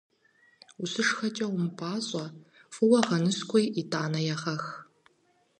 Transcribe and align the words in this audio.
УщышхэкӀэ 0.81 1.45
умыпӀащӀэ, 1.53 2.25
фӀыуэ 2.73 2.99
гъэныщкӀуи, 3.07 3.63
итӀанэ 3.81 4.19
егъэнэх. 4.33 4.65